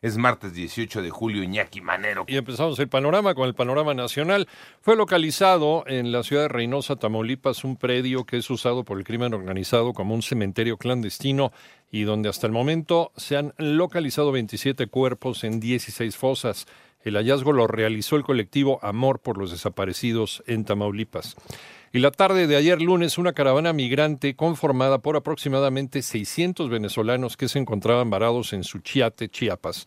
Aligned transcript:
Es 0.00 0.16
martes 0.16 0.54
18 0.54 1.02
de 1.02 1.10
julio, 1.10 1.42
Iñaki 1.42 1.80
Manero. 1.80 2.24
Y 2.28 2.36
empezamos 2.36 2.78
el 2.78 2.88
panorama 2.88 3.34
con 3.34 3.48
el 3.48 3.54
panorama 3.54 3.94
nacional. 3.94 4.46
Fue 4.80 4.94
localizado 4.94 5.82
en 5.88 6.12
la 6.12 6.22
ciudad 6.22 6.42
de 6.42 6.48
Reynosa, 6.48 6.94
Tamaulipas, 6.94 7.64
un 7.64 7.76
predio 7.76 8.24
que 8.24 8.36
es 8.36 8.48
usado 8.48 8.84
por 8.84 8.98
el 8.98 9.04
crimen 9.04 9.34
organizado 9.34 9.92
como 9.94 10.14
un 10.14 10.22
cementerio 10.22 10.76
clandestino 10.76 11.52
y 11.90 12.02
donde 12.02 12.28
hasta 12.28 12.46
el 12.46 12.52
momento 12.52 13.10
se 13.16 13.36
han 13.36 13.54
localizado 13.58 14.30
27 14.30 14.86
cuerpos 14.86 15.42
en 15.42 15.58
16 15.58 16.16
fosas. 16.16 16.66
El 17.02 17.16
hallazgo 17.16 17.52
lo 17.52 17.66
realizó 17.66 18.14
el 18.14 18.22
colectivo 18.22 18.78
Amor 18.82 19.18
por 19.18 19.36
los 19.36 19.50
Desaparecidos 19.50 20.44
en 20.46 20.64
Tamaulipas. 20.64 21.36
Y 21.90 22.00
la 22.00 22.10
tarde 22.10 22.46
de 22.46 22.56
ayer 22.56 22.82
lunes, 22.82 23.16
una 23.16 23.32
caravana 23.32 23.72
migrante 23.72 24.36
conformada 24.36 24.98
por 24.98 25.16
aproximadamente 25.16 26.02
600 26.02 26.68
venezolanos 26.68 27.38
que 27.38 27.48
se 27.48 27.58
encontraban 27.58 28.10
varados 28.10 28.52
en 28.52 28.62
Suchiate, 28.62 29.30
Chiapas, 29.30 29.86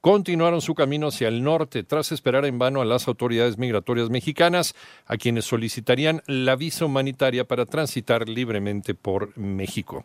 continuaron 0.00 0.60
su 0.60 0.76
camino 0.76 1.08
hacia 1.08 1.26
el 1.26 1.42
norte 1.42 1.82
tras 1.82 2.12
esperar 2.12 2.44
en 2.44 2.60
vano 2.60 2.80
a 2.80 2.84
las 2.84 3.08
autoridades 3.08 3.58
migratorias 3.58 4.10
mexicanas, 4.10 4.76
a 5.06 5.16
quienes 5.16 5.44
solicitarían 5.44 6.22
la 6.26 6.54
visa 6.54 6.84
humanitaria 6.84 7.44
para 7.44 7.66
transitar 7.66 8.28
libremente 8.28 8.94
por 8.94 9.36
México. 9.36 10.04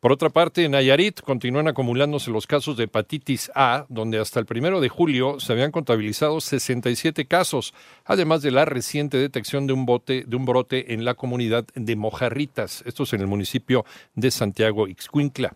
Por 0.00 0.12
otra 0.12 0.30
parte, 0.30 0.64
en 0.64 0.70
Nayarit 0.72 1.20
continúan 1.20 1.68
acumulándose 1.68 2.30
los 2.30 2.46
casos 2.46 2.78
de 2.78 2.84
hepatitis 2.84 3.50
A, 3.54 3.84
donde 3.90 4.18
hasta 4.18 4.40
el 4.40 4.46
primero 4.46 4.80
de 4.80 4.88
julio 4.88 5.38
se 5.40 5.52
habían 5.52 5.72
contabilizado 5.72 6.40
67 6.40 7.26
casos, 7.26 7.74
además 8.06 8.40
de 8.40 8.50
la 8.50 8.64
reciente 8.64 9.18
detección 9.18 9.66
de 9.66 9.74
un, 9.74 9.84
bote, 9.84 10.24
de 10.26 10.36
un 10.36 10.46
brote 10.46 10.94
en 10.94 11.04
la 11.04 11.12
comunidad 11.12 11.66
de 11.74 11.96
Mojarritas, 11.96 12.82
esto 12.86 13.02
es 13.02 13.12
en 13.12 13.20
el 13.20 13.26
municipio 13.26 13.84
de 14.14 14.30
Santiago 14.30 14.88
Ixcuintla. 14.88 15.54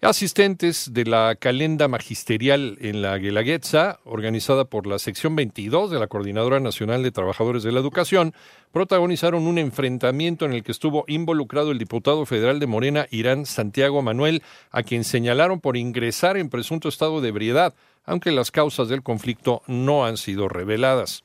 Asistentes 0.00 0.94
de 0.94 1.04
la 1.04 1.34
calenda 1.34 1.88
magisterial 1.88 2.78
en 2.80 3.02
la 3.02 3.18
Guelaguetza, 3.18 3.98
organizada 4.04 4.64
por 4.64 4.86
la 4.86 5.00
sección 5.00 5.34
22 5.34 5.90
de 5.90 5.98
la 5.98 6.06
Coordinadora 6.06 6.60
Nacional 6.60 7.02
de 7.02 7.10
Trabajadores 7.10 7.64
de 7.64 7.72
la 7.72 7.80
Educación, 7.80 8.32
protagonizaron 8.70 9.48
un 9.48 9.58
enfrentamiento 9.58 10.44
en 10.44 10.52
el 10.52 10.62
que 10.62 10.70
estuvo 10.70 11.04
involucrado 11.08 11.72
el 11.72 11.78
diputado 11.78 12.24
federal 12.26 12.60
de 12.60 12.68
Morena, 12.68 13.08
Irán 13.10 13.44
Santiago 13.44 14.00
Manuel, 14.00 14.44
a 14.70 14.84
quien 14.84 15.02
señalaron 15.02 15.60
por 15.60 15.76
ingresar 15.76 16.36
en 16.36 16.48
presunto 16.48 16.88
estado 16.88 17.20
de 17.20 17.30
ebriedad, 17.30 17.74
aunque 18.04 18.30
las 18.30 18.52
causas 18.52 18.88
del 18.88 19.02
conflicto 19.02 19.62
no 19.66 20.06
han 20.06 20.16
sido 20.16 20.48
reveladas. 20.48 21.24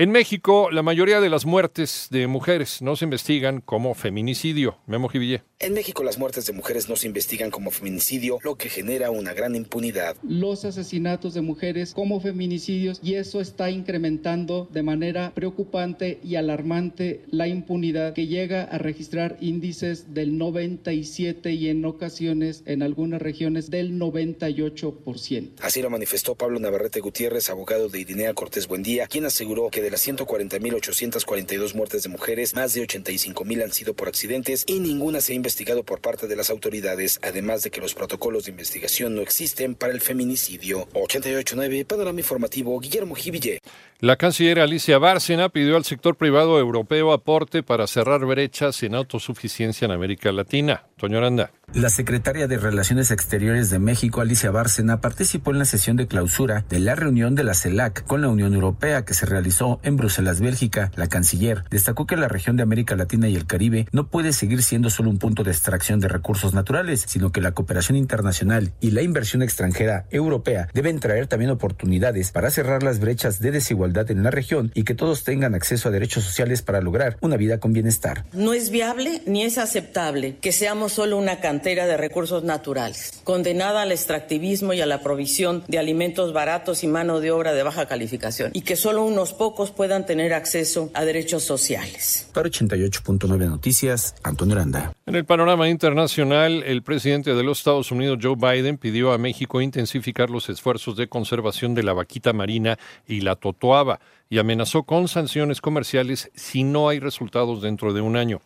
En 0.00 0.12
México, 0.12 0.70
la 0.70 0.84
mayoría 0.84 1.20
de 1.20 1.28
las 1.28 1.44
muertes 1.44 2.06
de 2.12 2.28
mujeres 2.28 2.82
no 2.82 2.94
se 2.94 3.04
investigan 3.04 3.60
como 3.60 3.94
feminicidio. 3.94 4.78
Memo 4.86 5.08
Jivillé. 5.08 5.42
En 5.58 5.74
México 5.74 6.04
las 6.04 6.18
muertes 6.18 6.46
de 6.46 6.52
mujeres 6.52 6.88
no 6.88 6.94
se 6.94 7.08
investigan 7.08 7.50
como 7.50 7.72
feminicidio, 7.72 8.38
lo 8.44 8.54
que 8.54 8.68
genera 8.68 9.10
una 9.10 9.34
gran 9.34 9.56
impunidad. 9.56 10.16
Los 10.22 10.64
asesinatos 10.64 11.34
de 11.34 11.40
mujeres 11.40 11.94
como 11.94 12.20
feminicidios 12.20 13.00
y 13.02 13.14
eso 13.14 13.40
está 13.40 13.72
incrementando 13.72 14.68
de 14.72 14.84
manera 14.84 15.32
preocupante 15.34 16.20
y 16.22 16.36
alarmante 16.36 17.24
la 17.32 17.48
impunidad 17.48 18.14
que 18.14 18.28
llega 18.28 18.62
a 18.62 18.78
registrar 18.78 19.36
índices 19.40 20.14
del 20.14 20.38
97 20.38 21.50
y 21.50 21.70
en 21.70 21.84
ocasiones 21.84 22.62
en 22.64 22.84
algunas 22.84 23.20
regiones 23.20 23.68
del 23.68 23.98
98%. 23.98 25.54
Así 25.60 25.82
lo 25.82 25.90
manifestó 25.90 26.36
Pablo 26.36 26.60
Navarrete 26.60 27.00
Gutiérrez, 27.00 27.50
abogado 27.50 27.88
de 27.88 27.98
Irinea 27.98 28.32
Cortés 28.32 28.68
Buendía, 28.68 29.08
quien 29.08 29.24
aseguró 29.24 29.70
que 29.70 29.82
de 29.82 29.87
las 29.90 30.06
140.842 30.06 31.74
muertes 31.74 32.02
de 32.02 32.08
mujeres, 32.08 32.54
más 32.54 32.74
de 32.74 32.86
85.000 32.86 33.62
han 33.62 33.72
sido 33.72 33.94
por 33.94 34.08
accidentes 34.08 34.64
y 34.66 34.80
ninguna 34.80 35.20
se 35.20 35.32
ha 35.32 35.36
investigado 35.36 35.84
por 35.84 36.00
parte 36.00 36.26
de 36.26 36.36
las 36.36 36.50
autoridades, 36.50 37.20
además 37.22 37.62
de 37.62 37.70
que 37.70 37.80
los 37.80 37.94
protocolos 37.94 38.44
de 38.44 38.50
investigación 38.50 39.14
no 39.14 39.22
existen 39.22 39.74
para 39.74 39.92
el 39.92 40.00
feminicidio. 40.00 40.88
88.9, 40.94 41.86
Panorama 41.86 42.20
Informativo, 42.20 42.78
Guillermo 42.80 43.14
Jiville. 43.14 43.58
La 44.00 44.14
canciller 44.14 44.60
Alicia 44.60 44.98
Bárcena 44.98 45.48
pidió 45.48 45.76
al 45.76 45.84
sector 45.84 46.14
privado 46.14 46.60
europeo 46.60 47.12
aporte 47.12 47.64
para 47.64 47.88
cerrar 47.88 48.24
brechas 48.24 48.80
en 48.84 48.94
autosuficiencia 48.94 49.86
en 49.86 49.90
América 49.90 50.30
Latina. 50.30 50.84
Toño 50.96 51.18
Aranda. 51.18 51.50
La 51.74 51.90
secretaria 51.90 52.46
de 52.46 52.58
Relaciones 52.58 53.10
Exteriores 53.10 53.70
de 53.70 53.78
México, 53.80 54.20
Alicia 54.20 54.50
Bárcena, 54.50 55.00
participó 55.00 55.50
en 55.50 55.58
la 55.58 55.64
sesión 55.64 55.96
de 55.96 56.06
clausura 56.06 56.64
de 56.68 56.78
la 56.78 56.94
reunión 56.94 57.34
de 57.34 57.44
la 57.44 57.54
CELAC 57.54 58.06
con 58.06 58.20
la 58.20 58.28
Unión 58.28 58.54
Europea 58.54 59.04
que 59.04 59.14
se 59.14 59.26
realizó 59.26 59.77
en 59.82 59.96
Bruselas, 59.96 60.40
Bélgica. 60.40 60.90
La 60.96 61.08
canciller 61.08 61.64
destacó 61.70 62.06
que 62.06 62.16
la 62.16 62.28
región 62.28 62.56
de 62.56 62.62
América 62.62 62.96
Latina 62.96 63.28
y 63.28 63.36
el 63.36 63.46
Caribe 63.46 63.86
no 63.92 64.08
puede 64.08 64.32
seguir 64.32 64.62
siendo 64.62 64.90
solo 64.90 65.10
un 65.10 65.18
punto 65.18 65.44
de 65.44 65.50
extracción 65.50 66.00
de 66.00 66.08
recursos 66.08 66.54
naturales, 66.54 67.04
sino 67.06 67.32
que 67.32 67.40
la 67.40 67.52
cooperación 67.52 67.96
internacional 67.96 68.72
y 68.80 68.90
la 68.90 69.02
inversión 69.02 69.42
extranjera 69.42 70.06
europea 70.10 70.68
deben 70.74 71.00
traer 71.00 71.26
también 71.26 71.50
oportunidades 71.50 72.30
para 72.32 72.50
cerrar 72.50 72.82
las 72.82 73.00
brechas 73.00 73.40
de 73.40 73.50
desigualdad 73.50 74.10
en 74.10 74.22
la 74.22 74.30
región 74.30 74.70
y 74.74 74.84
que 74.84 74.94
todos 74.94 75.24
tengan 75.24 75.54
acceso 75.54 75.88
a 75.88 75.92
derechos 75.92 76.24
sociales 76.24 76.62
para 76.62 76.80
lograr 76.80 77.16
una 77.20 77.36
vida 77.36 77.58
con 77.58 77.72
bienestar. 77.72 78.24
No 78.32 78.52
es 78.52 78.70
viable 78.70 79.22
ni 79.26 79.42
es 79.42 79.58
aceptable 79.58 80.36
que 80.40 80.52
seamos 80.52 80.92
solo 80.92 81.16
una 81.16 81.40
cantera 81.40 81.86
de 81.86 81.96
recursos 81.96 82.44
naturales, 82.44 83.20
condenada 83.24 83.82
al 83.82 83.92
extractivismo 83.92 84.72
y 84.72 84.80
a 84.80 84.86
la 84.86 85.02
provisión 85.02 85.64
de 85.68 85.78
alimentos 85.78 86.32
baratos 86.32 86.82
y 86.84 86.86
mano 86.86 87.20
de 87.20 87.30
obra 87.30 87.52
de 87.52 87.62
baja 87.62 87.86
calificación, 87.86 88.50
y 88.54 88.62
que 88.62 88.76
solo 88.76 89.04
unos 89.04 89.32
pocos 89.58 89.72
puedan 89.72 90.06
tener 90.06 90.34
acceso 90.34 90.88
a 90.94 91.04
derechos 91.04 91.42
sociales. 91.42 92.30
Para 92.32 92.48
88.9 92.48 93.48
Noticias, 93.48 94.14
Antonio 94.22 94.54
Aranda. 94.54 94.92
En 95.04 95.16
el 95.16 95.24
panorama 95.24 95.68
internacional, 95.68 96.62
el 96.62 96.84
presidente 96.84 97.34
de 97.34 97.42
los 97.42 97.58
Estados 97.58 97.90
Unidos, 97.90 98.20
Joe 98.22 98.36
Biden, 98.36 98.78
pidió 98.78 99.10
a 99.10 99.18
México 99.18 99.60
intensificar 99.60 100.30
los 100.30 100.48
esfuerzos 100.48 100.96
de 100.96 101.08
conservación 101.08 101.74
de 101.74 101.82
la 101.82 101.92
vaquita 101.92 102.32
marina 102.32 102.78
y 103.08 103.22
la 103.22 103.34
totoaba 103.34 103.98
y 104.30 104.38
amenazó 104.38 104.84
con 104.84 105.08
sanciones 105.08 105.60
comerciales 105.60 106.30
si 106.36 106.62
no 106.62 106.88
hay 106.88 107.00
resultados 107.00 107.60
dentro 107.60 107.92
de 107.92 108.00
un 108.00 108.16
año. 108.16 108.40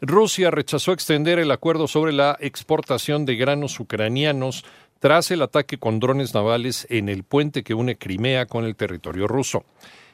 Rusia 0.00 0.50
rechazó 0.50 0.92
extender 0.92 1.38
el 1.38 1.50
acuerdo 1.50 1.86
sobre 1.86 2.14
la 2.14 2.34
exportación 2.40 3.26
de 3.26 3.36
granos 3.36 3.78
ucranianos 3.78 4.64
tras 5.00 5.30
el 5.30 5.42
ataque 5.42 5.76
con 5.76 6.00
drones 6.00 6.32
navales 6.32 6.86
en 6.88 7.10
el 7.10 7.24
puente 7.24 7.62
que 7.62 7.74
une 7.74 7.98
Crimea 7.98 8.46
con 8.46 8.64
el 8.64 8.74
territorio 8.74 9.28
ruso. 9.28 9.66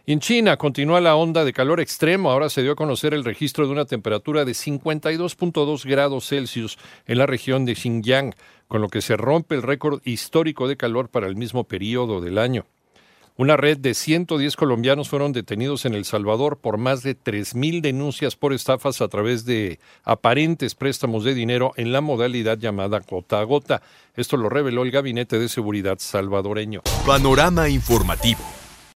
En 0.04 0.18
China 0.18 0.56
continúa 0.56 1.00
la 1.00 1.14
onda 1.14 1.44
de 1.44 1.52
calor 1.52 1.78
extremo. 1.78 2.32
Ahora 2.32 2.50
se 2.50 2.62
dio 2.62 2.72
a 2.72 2.76
conocer 2.76 3.14
el 3.14 3.22
registro 3.22 3.66
de 3.66 3.72
una 3.72 3.84
temperatura 3.84 4.44
de 4.44 4.50
52.2 4.50 5.84
grados 5.84 6.26
Celsius 6.26 6.76
en 7.06 7.18
la 7.18 7.26
región 7.26 7.64
de 7.64 7.76
Xinjiang, 7.76 8.34
con 8.66 8.80
lo 8.80 8.88
que 8.88 9.00
se 9.00 9.16
rompe 9.16 9.54
el 9.54 9.62
récord 9.62 10.00
histórico 10.04 10.66
de 10.66 10.76
calor 10.76 11.08
para 11.08 11.28
el 11.28 11.36
mismo 11.36 11.62
periodo 11.64 12.20
del 12.20 12.38
año. 12.38 12.66
Una 13.36 13.56
red 13.56 13.78
de 13.78 13.94
110 13.94 14.56
colombianos 14.56 15.08
fueron 15.08 15.32
detenidos 15.32 15.84
en 15.84 15.94
El 15.94 16.04
Salvador 16.04 16.58
por 16.58 16.78
más 16.78 17.04
de 17.04 17.16
3.000 17.16 17.80
denuncias 17.80 18.34
por 18.34 18.52
estafas 18.52 19.00
a 19.00 19.08
través 19.08 19.44
de 19.44 19.78
aparentes 20.02 20.74
préstamos 20.74 21.22
de 21.22 21.32
dinero 21.32 21.74
en 21.76 21.92
la 21.92 22.00
modalidad 22.00 22.58
llamada 22.58 23.00
gota 23.08 23.38
a 23.38 23.44
gota. 23.44 23.82
Esto 24.16 24.36
lo 24.36 24.48
reveló 24.48 24.82
el 24.82 24.90
Gabinete 24.90 25.38
de 25.38 25.48
Seguridad 25.48 25.98
salvadoreño. 26.00 26.82
Panorama 27.06 27.68
informativo. 27.68 28.61